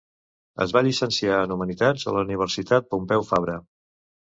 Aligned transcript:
Es 0.63 0.71
va 0.77 0.81
llicenciar 0.87 1.35
en 1.43 1.53
Humanitats 1.57 2.07
a 2.09 2.15
la 2.17 2.25
Universitat 2.29 2.91
Pompeu 2.97 3.29
Fabra. 3.31 3.63